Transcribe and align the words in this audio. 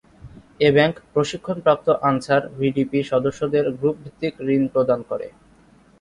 এ 0.59 0.69
bank 0.75 0.95
প্রশিক্ষণপ্রাপ্ত 1.13 1.87
আনসার-ভিডিপি 2.09 2.99
সদস্যদের 3.11 3.65
গ্রুপভিত্তিক 3.79 4.33
ঋণ 4.49 4.63
প্রদান 4.73 4.99
করে। 5.09 5.27